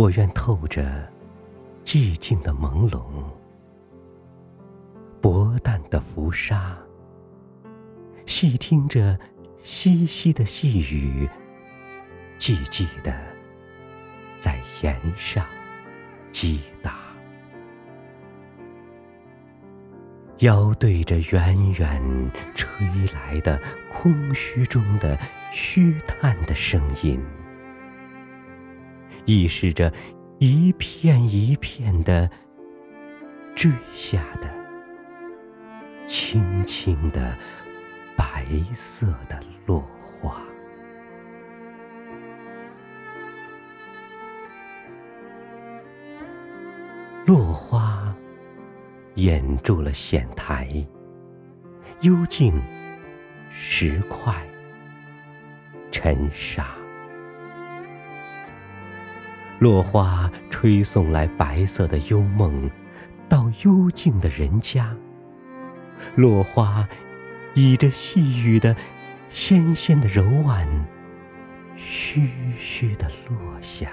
[0.00, 0.82] 我愿透着
[1.84, 3.02] 寂静的朦胧，
[5.20, 6.74] 薄淡的浮沙，
[8.24, 9.20] 细听着
[9.62, 11.28] 淅淅的细雨，
[12.38, 13.14] 寂寂的
[14.38, 15.44] 在檐上
[16.32, 16.98] 击打。
[20.38, 22.70] 腰对着远远吹
[23.12, 23.60] 来的
[23.92, 25.18] 空虚中的
[25.52, 27.22] 虚叹的声音，
[29.30, 29.92] 意识着
[30.40, 32.28] 一片一片的
[33.54, 34.52] 坠下的
[36.08, 37.32] 轻轻的
[38.16, 40.42] 白色的落花，
[47.24, 48.12] 落花。
[49.14, 50.68] 掩住了险台，
[52.00, 52.52] 幽静，
[53.52, 54.34] 石块，
[55.92, 56.79] 尘沙。
[59.60, 62.68] 落花吹送来白色的幽梦，
[63.28, 64.92] 到幽静的人家。
[66.16, 66.88] 落花
[67.54, 68.74] 倚着细雨的
[69.28, 70.66] 纤纤的柔腕，
[71.76, 73.92] 徐徐的落下。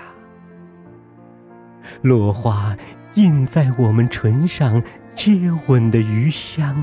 [2.02, 2.76] 落花
[3.14, 4.82] 印在我们唇上。
[5.18, 6.76] 接吻的余香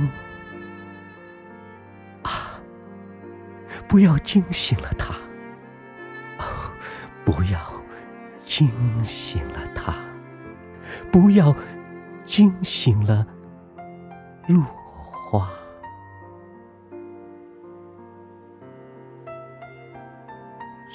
[2.22, 2.58] 啊！
[3.86, 5.14] 不要惊醒了他，
[7.24, 7.60] 不要
[8.56, 8.70] 惊
[9.04, 9.92] 醒了他，
[11.10, 11.52] 不要
[12.24, 13.26] 惊醒了
[14.46, 15.50] 落花，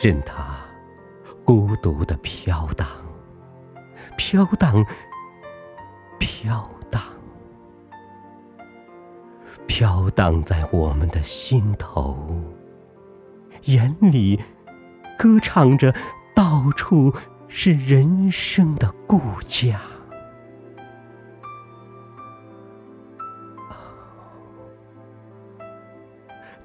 [0.02, 0.58] 任它
[1.44, 2.88] 孤独的飘荡，
[4.16, 4.86] 飘荡，
[6.18, 7.04] 飘荡。
[9.68, 12.42] 飘荡在我们的心头，
[13.64, 14.40] 眼里
[15.18, 15.94] 歌唱着，
[16.34, 17.14] 到处
[17.50, 19.82] 是人生的故家。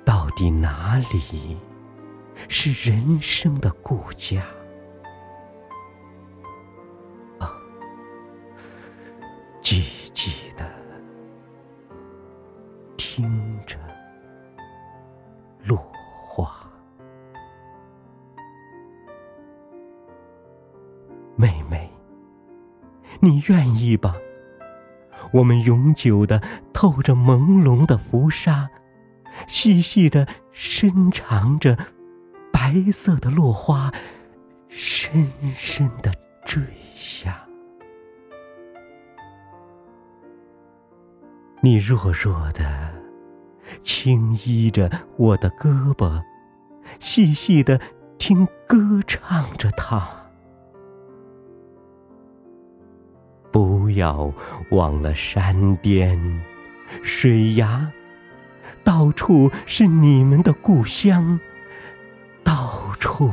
[0.05, 1.57] 到底哪里
[2.49, 4.43] 是人生的故家？
[7.39, 7.51] 啊，
[9.63, 10.71] 寂寂的。
[12.97, 13.77] 听着
[23.25, 24.15] 你愿意吧？
[25.33, 26.43] 我们永久的
[26.75, 28.69] 透着朦胧的浮沙，
[29.49, 31.79] 细细的伸长着
[32.53, 33.91] 白色的落花，
[34.69, 36.13] 深深的
[36.45, 36.63] 坠
[36.95, 37.43] 下。
[41.63, 42.93] 你弱弱的。
[43.83, 46.23] 轻依着我的胳膊，
[47.01, 47.81] 细细的
[48.19, 50.24] 听歌唱着它。
[53.55, 54.33] 不要
[54.71, 56.19] 忘了山巅、
[57.05, 57.87] 水崖，
[58.83, 61.39] 到处是你们的故乡，
[62.43, 63.33] 到处